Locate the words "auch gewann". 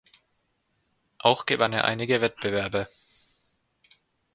1.19-1.73